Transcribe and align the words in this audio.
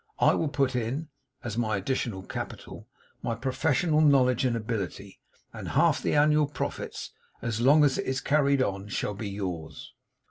I 0.17 0.33
will 0.33 0.47
put 0.47 0.75
in, 0.75 1.09
as 1.43 1.59
my 1.59 1.77
additional 1.77 2.23
capital, 2.23 2.87
my 3.21 3.35
professional 3.35 4.01
knowledge 4.01 4.45
and 4.45 4.55
ability; 4.55 5.19
and 5.53 5.67
half 5.67 6.01
the 6.01 6.15
annual 6.15 6.47
profits, 6.47 7.11
as 7.43 7.61
long 7.61 7.83
as 7.83 7.99
it 7.99 8.07
is 8.07 8.19
carried 8.19 8.63
on, 8.63 8.87
shall 8.87 9.13
be 9.13 9.29
yours. 9.29 9.93